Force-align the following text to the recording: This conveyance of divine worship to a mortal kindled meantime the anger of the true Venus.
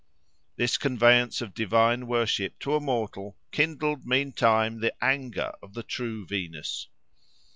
This 0.55 0.79
conveyance 0.79 1.41
of 1.41 1.53
divine 1.53 2.07
worship 2.07 2.57
to 2.61 2.73
a 2.73 2.79
mortal 2.79 3.37
kindled 3.51 4.03
meantime 4.03 4.79
the 4.79 4.95
anger 4.99 5.53
of 5.61 5.75
the 5.75 5.83
true 5.83 6.25
Venus. 6.25 6.87